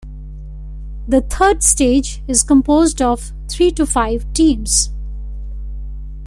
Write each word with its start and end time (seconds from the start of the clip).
The 1.07 1.21
third 1.21 1.61
stage 1.61 2.23
is 2.27 2.41
composed 2.41 3.03
of 3.03 3.33
three 3.47 3.69
to 3.73 3.85
five 3.85 4.25
teams. 4.33 4.89